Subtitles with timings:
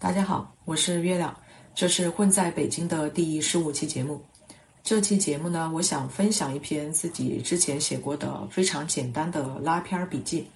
[0.00, 1.36] 大家好，我是月亮，
[1.74, 4.18] 这是混在北京的第十五期节目。
[4.82, 10.48] 这期节目呢，我想分享一篇自己之前写过的非常简单的拉片笔记。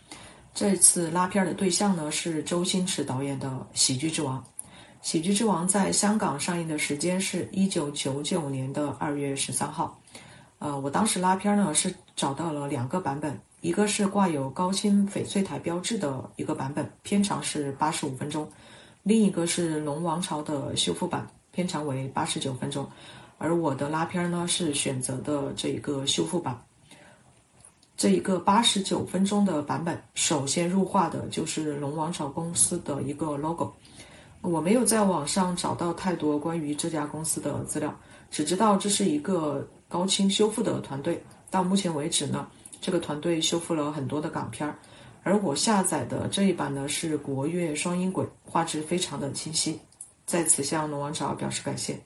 [0.54, 4.38] 这次拉片的对象呢是周星驰导演的《喜剧之王》。
[5.02, 10.00] 《喜剧之王》在香港上映的时间是一九九九年的二月十三号。
[10.58, 18.46] 呃，我当时拉片呢是找到了两个版本，一个是挂有高清翡翠台标志的一个版本，片长是八十五分钟；
[19.04, 22.84] 另一个是龙王朝的修复版，片长为八十九分钟。
[23.38, 26.60] 而我的拉片呢是选择的这一个修复版。
[27.96, 33.72] 这一个八十九分钟的版本，首先入画的就是龙王朝公司的一个 logo。
[34.40, 37.94] 我没有在网上找到太多关于这家公司的资料，
[38.30, 39.64] 只知道这是一个。
[39.86, 42.48] 高清修复的团队到目前为止呢，
[42.80, 44.76] 这个团队修复了很多的港片儿，
[45.24, 49.80] 而我下载的这一版呢是国粤双音轨，画质非常的清晰，
[50.26, 51.98] 在此向龙王朝表示感谢。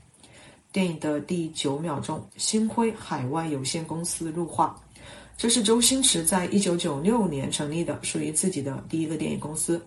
[0.71, 4.75] 电影的第九秒钟，星辉海外有限公司入画，
[5.37, 9.85] 这是周星驰在一九九六年成立的，属于自己的第一个电影公司。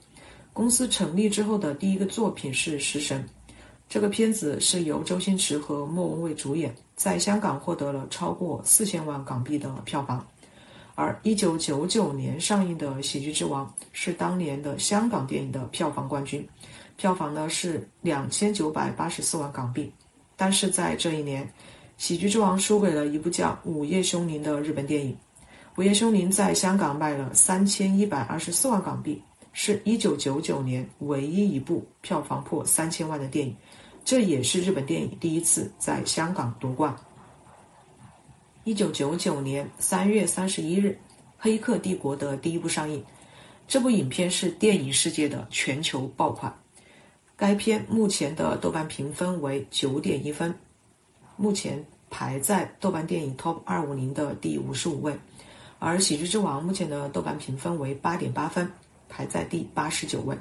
[0.51, 3.23] 公司成立之后的第一个作品是《食神》。
[3.87, 10.25] 这个片子是由周星驰和莫文蔚主演，在香港获得了超过四千万港币的票房。
[11.01, 16.47] 而一九九九年上映的《喜剧之王》是当年的香港电影的票房冠军，
[16.95, 19.91] 票房呢是两千九百八十四万港币。
[20.35, 21.43] 但是在这一年，
[21.97, 25.11] 《喜剧之王》输给了一部叫《午夜凶铃》的日本电影，
[25.75, 29.19] 《午夜凶铃》在香港卖了三千一百二十四万港币，
[29.53, 33.55] 是一九九九年唯一一部票房破三千万的电影。
[34.05, 36.95] 这也是日本电影第一次在香港夺冠。
[38.63, 40.89] 一九九九年三月三十一日，
[41.39, 43.03] 《黑客帝国》的第一部上映。
[43.67, 46.55] 这部影片是电影世界的全球爆款。
[47.35, 50.53] 该片目前的豆瓣评分为九点一分，
[51.37, 55.17] 目前排在豆瓣电影 Top 二五零的第五十五位。
[55.79, 58.71] 而《喜剧之王》目前的豆瓣评分为八点八分，
[59.09, 60.37] 排在第八十九位。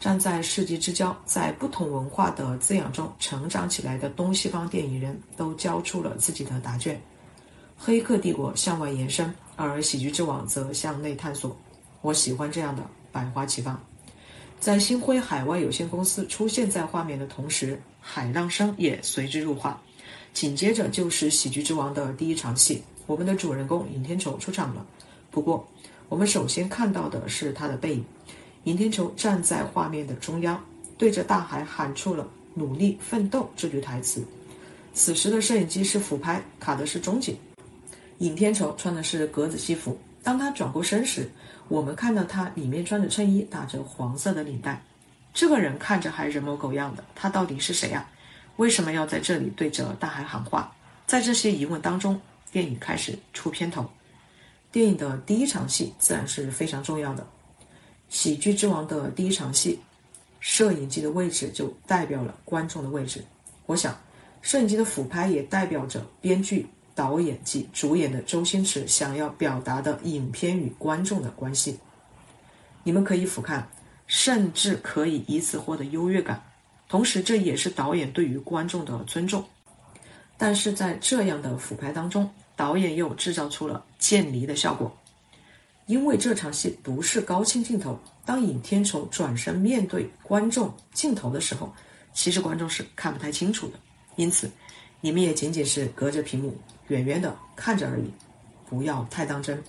[0.00, 6.96] 站在世纪之交，在不同文化的滋养中成长起来的东西方电影人都交出了自己的答卷。
[7.78, 11.56] 《黑客帝国》向外延伸，而《喜剧之王》则向内探索。
[12.00, 12.82] 我喜欢这样的
[13.12, 13.80] 百花齐放。
[14.58, 19.80] 在星辉海外有限公司出现在画面的同时，海浪声也随之入画。
[20.32, 24.84] 紧接着就是《喜剧之王》的第一场戏，我们的主人公尹天仇出场了。
[25.30, 25.68] 不过，
[26.08, 28.04] 我们首先看到的是他的背影。
[28.64, 30.60] 尹天仇站在画面的中央，
[30.98, 34.24] 对着大海喊出了“努力奋斗”这句台词。
[34.92, 37.36] 此时的摄影机是俯拍，卡的是中景。
[38.18, 41.30] 尹天仇穿的是格子西服，当他转过身时，
[41.68, 44.82] 我们看到他里面穿着衬衣，打着黄色的领带。
[45.34, 48.08] 这个人看着还人模狗样的，他到底是谁啊？
[48.56, 50.74] 为什么要在这里对着大海喊话？
[51.06, 52.18] 在这些疑问当中，
[52.50, 53.84] 电影开始出片头。
[54.72, 57.26] 电影的第一场戏自然是非常重要的。
[58.08, 59.78] 喜剧之王的第一场戏，
[60.40, 63.22] 摄影机的位置就代表了观众的位置。
[63.66, 63.94] 我想，
[64.40, 66.66] 摄影机的俯拍也代表着编剧、
[66.96, 71.78] 导演及主演的周星驰想要表达的影片与观众的关系。
[72.82, 73.62] 你们可以俯瞰，
[74.06, 76.42] 甚至可以以此获得优越感。
[76.88, 79.44] 同时，这也是导演对于观众的尊重。
[80.38, 84.96] 但是在这样的俯拍当中，导演又制造出了渐离的效果。
[85.86, 91.72] 因为这场戏不是高清镜头，当尹天仇转身面对观众镜头的时候，
[92.12, 93.78] 其实观众是看不太清楚的。
[94.16, 94.50] 因此，
[95.00, 96.56] 你们也仅仅是隔着屏幕
[96.88, 98.10] 远远的看着而已，
[98.68, 99.62] 不要太当真。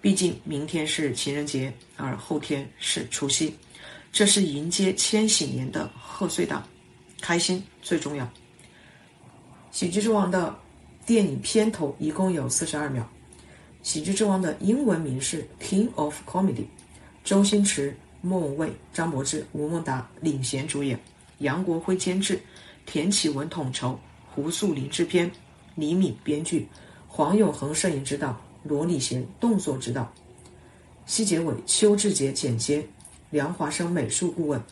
[0.00, 3.54] 毕竟明天是情人节，而后天是除夕，
[4.12, 6.66] 这是迎接千禧年的贺岁档，
[7.20, 8.28] 开心最重要。
[9.70, 10.56] 喜剧之王的
[11.04, 13.08] 电影片头一共有四十二秒。
[13.82, 16.66] 喜剧之王的英文名是 King of Comedy，
[17.24, 20.98] 周星驰、莫文蔚、张柏芝、吴孟达领衔主演，
[21.38, 22.40] 杨国辉监制，
[22.86, 23.98] 田启文统筹，
[24.38, 25.28] 胡素林制片，
[25.74, 26.68] 李敏编剧，
[27.08, 30.08] 黄永恒摄影指导，罗礼贤动作指导，
[31.06, 32.86] 西结尾邱志杰剪接，
[33.30, 34.62] 梁华生美术顾问，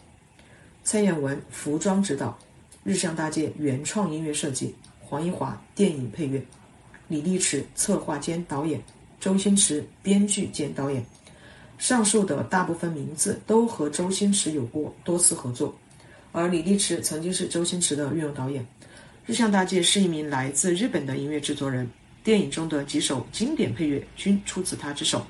[0.84, 2.38] 蔡彦文服装指导，
[2.84, 6.40] 日向大介原创音乐设计，黄一华电影配乐，
[7.08, 8.80] 李立池策划兼导演。
[9.18, 11.04] 周星驰编剧兼导演，
[11.76, 15.74] 上述的大部分名字都和周星驰有过多次合作，
[16.30, 18.64] 而李立池曾经是周星驰的御用导演，
[19.26, 21.90] 日向大介是一名来自日本的音乐制作人，
[22.22, 25.26] 电影中的几首经典配乐均出自他之手。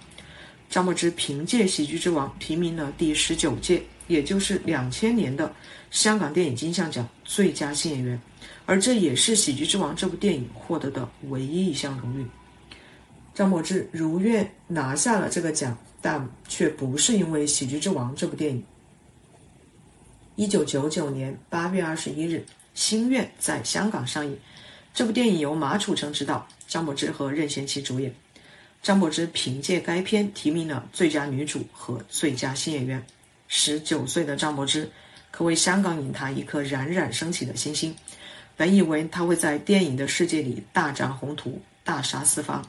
[0.69, 5.50] 张柏芝凭借《喜剧之王》提名了第十九届也就是两千年的
[5.90, 8.20] 香港电影金像奖最佳新演员，
[8.66, 12.26] 而这也是《喜剧之王》这部电影获得的唯一一项荣誉。
[13.32, 18.62] 张柏芝如愿拿下了这个奖，但却不是因为《喜剧之王》这部电影。
[20.34, 22.44] 一九九九年八月二十一日，
[22.76, 24.38] 《心愿》在香港上映。
[24.94, 28.14] 这部电影由马楚成执导，张柏芝和任贤齐主演。
[28.82, 33.05] 张柏芝凭借该片提名了最佳女主和最佳新演员。
[33.49, 34.88] 十九岁的张柏芝
[35.31, 37.96] 可谓香港影坛一颗冉冉升起的星星。
[38.56, 42.64] 本以为她会在电影的世界里大展宏图，大杀四方。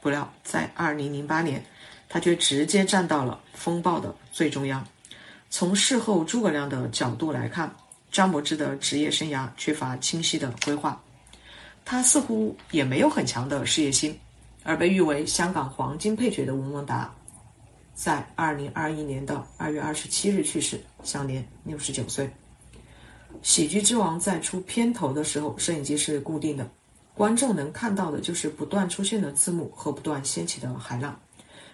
[0.00, 1.62] 不料，在二零零八年，
[2.08, 4.86] 他却直接站到了风暴的最中央。
[5.50, 7.74] 从事后诸葛亮的角度来看，
[8.10, 11.00] 张柏芝的职业生涯缺乏清晰的规划，
[11.84, 14.18] 他似乎也没有很强的事业心。
[14.62, 17.10] 而被誉为香港黄金配角的吴孟达，
[17.94, 22.30] 在二零二一年的二月二十七日去世，享年六十九岁。
[23.40, 26.70] 喜剧之王在出片头的时候，摄影机是固定的。
[27.14, 31.18] 观众能看到的就是不断出现的字幕和不断掀起的海浪，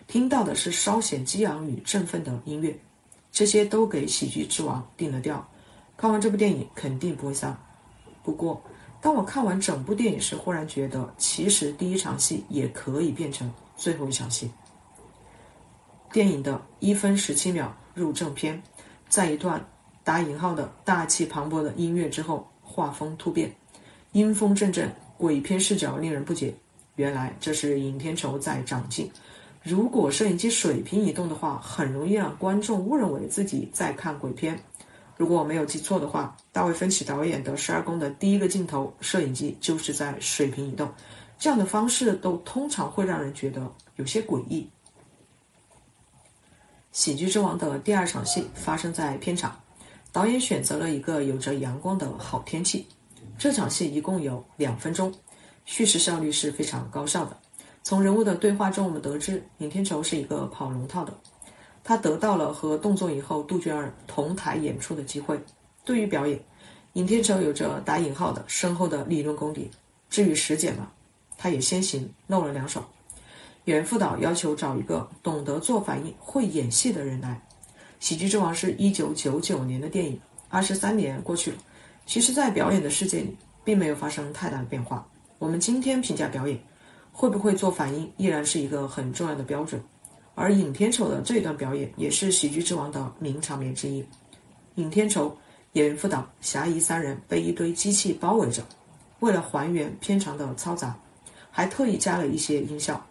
[0.06, 2.79] 听到的是稍显激昂与振奋的音乐，
[3.33, 5.44] 这些都给喜剧之王定了调。
[5.97, 7.57] 看完这部电影肯定不会丧。
[8.23, 8.63] 不过，
[9.01, 14.51] 当我看完整部电影时，忽然觉得其实第一场戏也可以变成最后一场戏。
[16.13, 18.63] 电影的一分十七秒入正片，
[19.09, 19.65] 在一段
[20.03, 23.55] 打引号的大气磅礴的音乐之后，画风突变，
[24.13, 24.91] 阴风阵阵。
[25.19, 26.55] 鬼片视角令人不解，
[26.97, 29.11] 原来这是尹天仇在长镜。
[29.63, 34.59] 如果摄影机水平移动的话，很容易让观众误认为自己在看鬼片。
[35.17, 40.89] 如果我没有记错的话，大卫芬奇导演的《十二宫》的第一个镜头，摄影机就是在水平移动。
[41.39, 44.69] 这样的方式都通常会让人觉得有些诡异。
[46.93, 49.59] 喜剧之王的第二场戏发生在片场，
[50.13, 52.87] 导演选择了一个有着阳光的好天气。
[53.39, 55.12] 这场戏一共有两分钟，
[55.67, 57.37] 叙事效率是非常高效的。
[57.83, 61.15] 从人物的对话中，我们得知尹天仇是一个跑龙套的，
[61.88, 65.41] 他得到了和动作影后杜鹃儿同台演出的机会。
[65.85, 66.37] 对于表演，
[66.94, 69.71] 尹天仇有着打引号的深厚的理论功底。
[70.11, 70.91] 至于实践嘛，
[71.38, 72.83] 他也先行露了两手。
[73.67, 77.41] 演员副导要求找一个懂得做反应、会演戏的人来。
[78.00, 81.56] 《喜剧之王》是一九九九年的电影，二十三年过去了。
[82.05, 85.06] 其实，在表演的世界里，并没有发生太大的变化。
[85.38, 86.59] 我们今天评价表演，
[87.12, 89.81] 会不会做反应，依然是一个很重要的标准。
[90.37, 94.05] 而尹天仇的这段表演，也是喜剧之王的名场面之一。
[94.75, 95.35] 尹天仇、
[95.73, 98.62] 演员副导、侠义三人被一堆机器包围着，
[99.21, 100.94] 为了还原片场的嘈杂，
[101.50, 103.03] 还特意加了一些音效。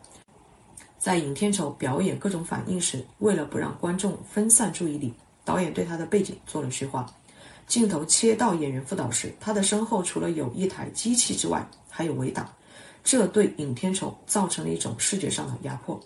[0.99, 5.11] 在尹天仇表演各种反应时，为了不让观众分散注意力，
[5.43, 7.07] 导演对他的背景做了虚化。
[7.65, 12.47] 镜头切到演员副导时，他的身后除了有一台机器之外，还有围挡，
[13.03, 15.99] 这对尹天仇造成了一种视觉上的压迫。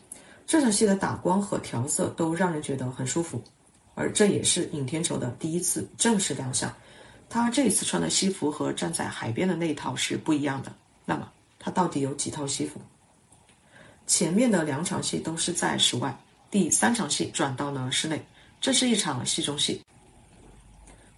[0.50, 3.40] 这场戏的打光和调色都让人觉得很舒服，
[3.94, 6.74] 而这也是尹天仇的第一次正式亮相。
[7.30, 10.74] 他这一次穿的西服和站在海边的那套是不一样的。
[11.06, 12.82] 那么他到底有几套西服？
[14.08, 16.20] 前面的两场戏都是在室外，
[16.50, 18.20] 第三场戏转到了室内，
[18.60, 19.86] 这是一场戏中戏。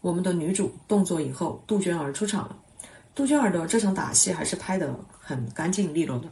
[0.01, 2.58] 我们的女主动作以后杜鹃儿出场了。
[3.15, 6.27] 杜鹃儿的这场打戏还是拍得很干净利落的，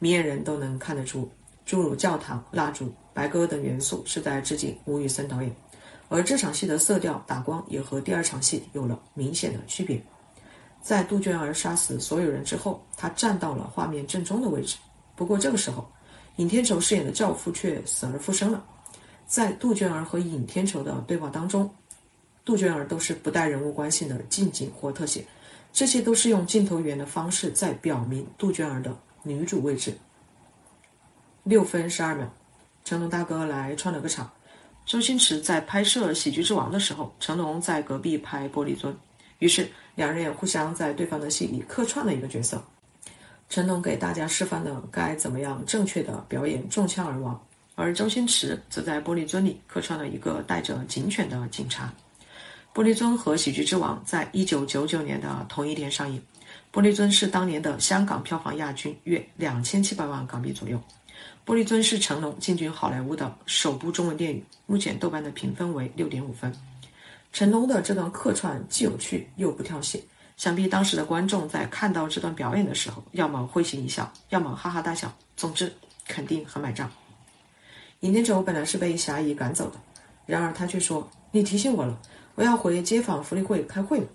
[0.00, 1.30] 明眼人都能看得出，
[1.64, 5.54] 诸如教堂、蜡烛、白鸽等元素是在致敬吴宇森导演。
[6.08, 10.02] 而这场戏的色调打光也和第二场戏有了明显的区别。
[10.82, 14.76] 在杜鹃儿杀死所有人之后，她站到了画面正中的位置。
[15.16, 15.90] 不过这个时候，
[16.36, 18.64] 尹天仇饰演的教父却死而复生了。
[19.26, 21.70] 在杜鹃儿和尹天仇的对话当中。
[22.44, 25.24] 杜鹃儿都是不带人物关系的近景或特写，
[25.72, 28.92] 这些都是用镜头语言的方式在表明杜鹃儿的
[29.22, 29.96] 女主位置。
[31.44, 32.24] 六分十二秒，
[32.84, 34.30] 成龙大哥来串了个场。
[34.86, 38.90] 周星驰在拍摄《喜剧之王》的时候，成龙在隔壁拍《玻璃樽》，
[39.40, 42.62] 于是两人也互相在对方的戏里客串了一个角色。
[43.48, 47.44] 成龙给大家示范了该怎么样正确的表演中枪而亡，
[47.74, 51.92] 而周星驰则在《玻璃樽》里客串了一个带着警犬的警察。
[52.78, 56.22] 《玻璃樽》和《喜剧之王》在一九九九年的同一天上映，
[56.76, 60.78] 《玻璃樽》是当年的香港票房亚军，约两千七百万港币左右。
[61.44, 66.52] 《玻璃樽》是成龙进军好莱坞的首部中文电影，目前豆瓣的评分为六点五分。
[67.32, 70.04] 成龙的这段客串既有趣又不跳戏，
[70.36, 75.72] 想必当时的观众在看到这段表演的时候，要么会心一笑，要么哈哈大笑，总之
[76.06, 76.90] 肯定很买账。
[78.00, 79.80] 尹天仇本来是被侠义赶走的。
[80.24, 81.98] 然而他却说：“你提醒我了，
[82.36, 84.06] 我要回街坊福利会开会了。”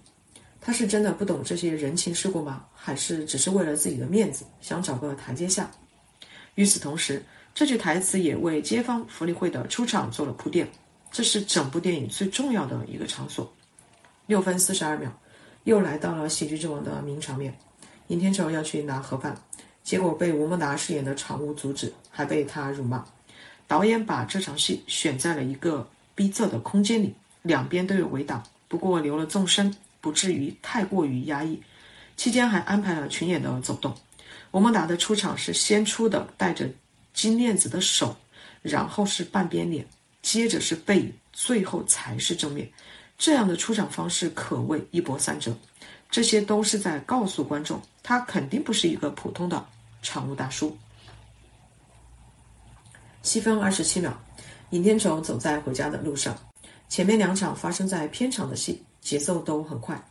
[0.62, 2.66] 他是真的不懂这些人情世故吗？
[2.74, 5.70] 还是只是为了自己的面子，想找个台阶下？
[6.58, 7.24] 与此同时，
[7.54, 10.68] 这句台词也为街坊福利会的出场做了铺垫。
[11.12, 13.54] 这是整部电影最重要的一个场所。
[14.26, 15.12] 六分四十二秒，
[15.66, 17.56] 又来到了喜剧之王的名场面。
[18.08, 19.40] 尹天仇要去拿盒饭，
[19.84, 23.06] 结果被吴孟达饰演的场务阻止，还被他辱骂。
[23.68, 31.62] 导演把这场戏选在了一个逼仄的空间里，两边都有围挡，不过留了纵深，不至于太过于压抑。
[32.16, 33.96] 期间还安排了群演的走动。
[34.58, 36.68] 吴孟达的出场是先出的带着
[37.14, 38.18] 金链子的手，
[38.64, 39.88] 然后是半边脸，
[40.24, 42.68] 接着是背影，最后才是正面。
[43.20, 45.56] 这样的出场方式可谓一波三折。
[46.10, 49.64] 这些都是在告诉观众，他肯定不是一个普通的
[50.02, 50.76] 场务大叔。
[53.22, 54.20] 七分二十七秒，
[54.72, 56.36] 尹天仇走在回家的路上，
[56.90, 60.04] 前面两场发生在片场的戏节奏都很快。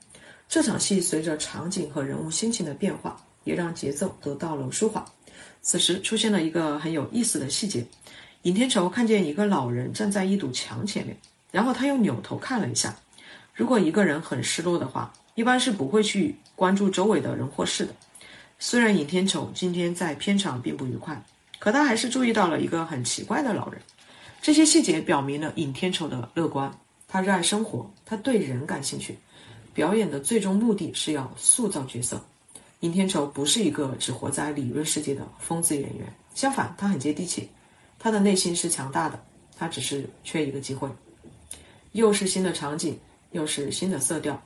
[0.49, 5.03] 这场戏随着场景和人物心情的变化，也让节奏得到了舒缓。
[5.62, 7.87] 此时出现了一个很有意思的细节：
[8.43, 11.17] 尹天仇看见一个老人站在一堵墙前面，
[11.50, 12.95] 然后他又扭头看了一下。
[13.55, 17.95] 如果一个人很失落的话，一般是不会去关注周围的人或事的。
[18.59, 21.25] 虽然尹天仇今天在片场并不愉快。
[21.59, 23.81] 可他还是注意到了一个很奇怪的老人，
[24.43, 26.71] 这些细节表明了尹天仇的乐观。
[27.09, 29.17] 他热爱生活，他对人感兴趣。
[29.73, 32.23] 表演的最终目的是要塑造角色。
[32.87, 37.49] 尹天仇不是一个只活在理论世界的疯子演员，相反，他很接地气。
[37.99, 39.21] 他的内心是强大的，
[39.59, 40.88] 他只是缺一个机会。
[41.93, 42.97] 又是新的场景，
[43.33, 44.40] 又是新的色调。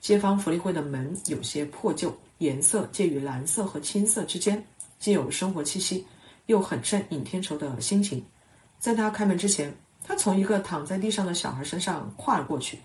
[0.00, 4.64] 街坊福利会的门有些破旧，颜色介于蓝色和青色之间，
[5.00, 6.06] 既有生活气息。
[6.46, 8.24] 又很衬尹天仇的心情，
[8.78, 9.74] 在他开门之前，
[10.04, 12.78] 他从一个躺在地上的小孩身上跨了过去。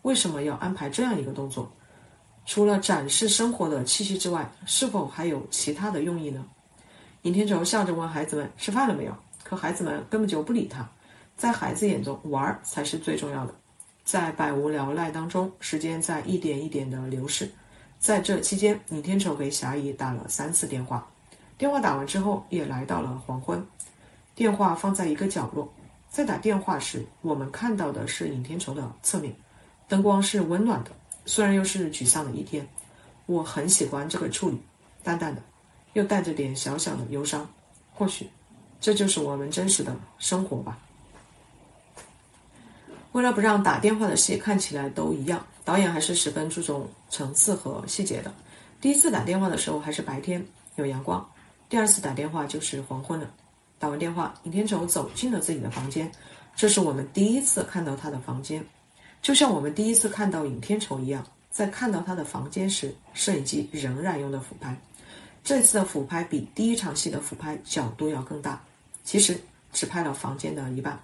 [0.00, 1.70] 为什么要安排这样一个动作？
[2.46, 6.44] 除了展示生活的气息之外，是否还有其他的用意呢？
[7.22, 10.88] 尹天仇笑着问孩子们：“吃饭了没有？”可孩子们根本就不理他。
[11.36, 13.54] 在孩子眼中，玩儿才是最重要的。
[14.04, 17.50] 在百无聊赖当中，时间在一点一点的流逝。
[17.98, 21.06] 在这期间，尹天仇给霞姨打了三次电话。
[21.56, 23.64] 电话打完之后，也来到了黄昏。
[24.34, 25.72] 电话放在一个角落，
[26.08, 29.34] 在打电话时，我们看到的是尹天仇的侧面，
[29.86, 30.90] 灯光是温暖的。
[31.30, 32.66] 虽然又是沮丧的一天，
[33.26, 34.60] 我很喜欢这个处理，
[35.04, 35.40] 淡淡的，
[35.92, 37.48] 又带着点小小的忧伤。
[37.94, 38.28] 或许，
[38.80, 40.76] 这就是我们真实的生活吧。
[43.12, 48.34] 为了不让打电话的戏看起来都一样，导演还是十分注重层次和细节的。
[48.80, 50.44] 第一次打电话的时候还是白天，
[50.74, 51.24] 有阳光。
[51.68, 53.30] 第二次打电话就是黄昏了。
[53.78, 56.10] 打完电话，尹天仇走进了自己的房间，
[56.56, 58.66] 这是我们第一次看到他的房间，
[59.22, 61.26] 就像我们第一次看到尹天仇一样。
[61.50, 64.80] 在看到他的房间时，摄影机仍然用的俯拍。
[65.42, 68.62] 这次的俯拍比第一场戏的俯拍角度要更大，
[69.02, 69.36] 其实
[69.72, 70.98] 只拍了房间的一半。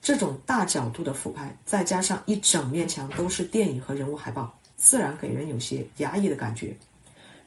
[0.00, 6.72] 这种大角度的俯拍，再加上一整面墙都是电影和人物海报，自然给人有些压抑的感觉。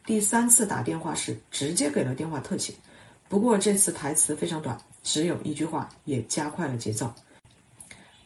[0.06, 2.74] 第三次打电话时，直接给了电话特写，
[3.30, 7.12] 不过这次台词非常短，只有一句话，也加快了节奏。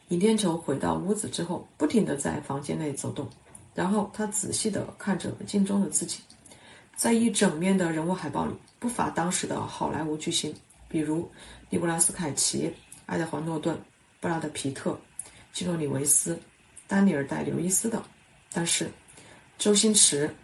[0.08, 3.28] 尹天仇回到屋子之后，不停地在房间内走动，
[3.74, 6.20] 然后他仔细地看着镜中的自己，
[6.96, 10.54] 在一整面的人物海报里，不乏当时的好莱坞巨星，
[10.88, 11.30] 比如
[11.68, 12.72] 尼古拉斯凯奇、
[13.06, 13.78] 爱德华诺顿、
[14.20, 14.98] 布拉德皮特、
[15.52, 16.38] 基诺里维斯、
[16.86, 18.02] 丹尼尔戴刘易斯等，
[18.52, 18.90] 但是
[19.58, 20.34] 周星驰。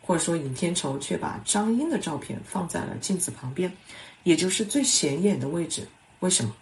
[0.00, 3.70] 或者说，尹天仇却把张英的照片放在了镜子旁边，
[4.22, 5.86] 也就是最显眼的位置。
[6.20, 6.56] 为什么？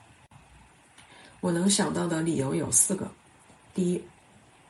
[1.40, 3.10] 我能想到的理由有四个：
[3.74, 4.02] 第一，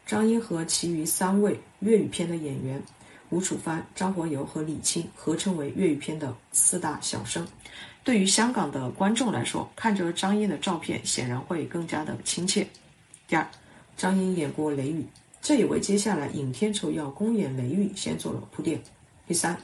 [0.04, 2.82] 张英和其余三位粤语片的演员
[3.30, 7.46] 吴楚帆、张活游和李沁合称为粤语片的四大小生。
[8.04, 12.66] 对于香港的观众来说，看着张英的照片显然会更加的亲切。
[13.26, 13.49] 第二，
[13.96, 15.00] 张英演过《雷雨》。
[15.42, 18.82] 这也为接下来尹天仇要公演《雷雨》先做了铺垫。
[19.28, 19.56] 第三，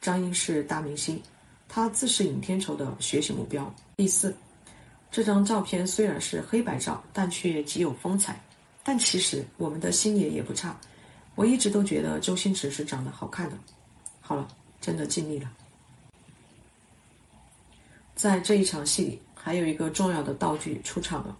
[0.00, 1.20] 张英是大明星，
[1.68, 3.70] 他自是尹天仇的学习目标。
[3.96, 4.34] 第四，
[5.16, 8.38] 这张照片虽然是黑白照，但却极有风采。
[8.84, 10.78] 但其实我们的星爷也不差，
[11.34, 13.56] 我一直都觉得周星驰是长得好看的。
[14.20, 14.46] 好了，
[14.78, 15.50] 真的尽力了。
[18.14, 21.34] 在这一场戏里，还有一个重要的道具出场了。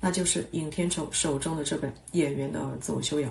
[0.00, 3.30] 那就是尹天仇手中的这本《演员的自我修养》。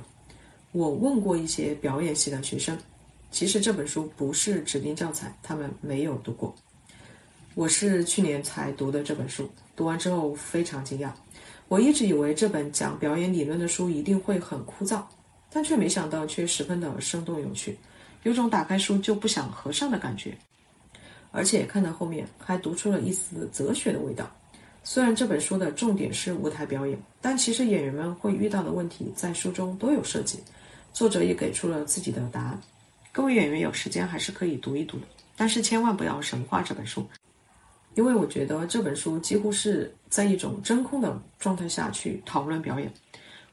[0.73, 2.77] 我问过一些表演系的学生，
[3.31, 6.55] 其实这本书不是指定教材，他们没有读过。
[7.53, 11.09] 我是去年才读的这本书，读完之后非常惊讶。
[11.67, 15.01] 我一直以为这本讲表演理论的书一定会很枯燥，
[15.51, 17.77] 但却没想到却十分的生动有趣，
[18.23, 20.33] 有种打开书就不想合上的感觉。
[21.31, 24.29] 而且看到后面还读出了一丝哲学的味道。
[24.81, 30.39] 虽然这本书的重点是舞台表演，但其实演员们会遇到的问题在书中都有涉及，
[30.93, 32.59] 作者也给出了自己的答案。
[33.11, 35.03] 各位演员有时间还是可以读一读的，
[35.35, 37.05] 但是千万不要神化这本书，
[37.95, 42.91] 因为我觉得这本书几乎是在一种真空的状态下去讨论表演。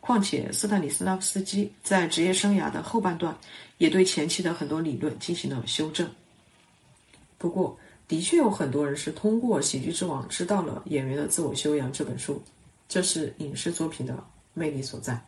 [0.00, 3.36] 况且斯坦尼斯拉夫斯基在职业生涯的后半段
[3.78, 6.08] 也对前期的很多理论进行了修正。
[7.36, 7.76] 不过，
[8.06, 12.40] 的确有很多人是通过《喜剧之王》知道了《演员的自我修养》这本书，
[12.88, 15.20] 这是影视作品的魅力所在。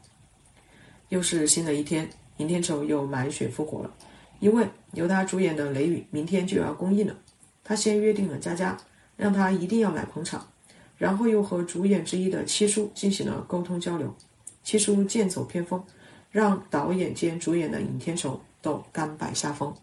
[1.11, 3.93] 又是新的一天，尹天仇又满血复活了。
[4.38, 7.14] 因为由他主演的《雷雨》明天就要公映了，
[7.62, 8.79] 他先约定了佳佳，
[9.21, 10.49] 让他一定要来捧场，
[10.97, 14.17] 然后又和主演之一的七叔进行了沟通交流。
[14.65, 15.85] 七叔剑走偏锋，
[16.31, 19.75] 让导演兼主演的尹天仇都甘拜下风。